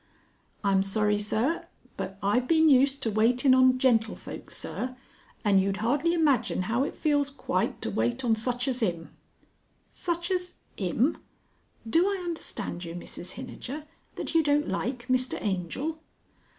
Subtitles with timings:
[0.63, 1.67] _""I'm sorry, sir.
[1.95, 4.95] But I've been used to waitin' on gentlefolks, sir;
[5.45, 9.11] and you'd hardly imagine how it feels quite to wait on such as 'im."
[9.91, 10.55] "Such as...
[10.75, 11.19] 'im!
[11.87, 13.85] Do I understand you, Mrs Hinijer,
[14.15, 15.99] that you don't like Mr Angel?"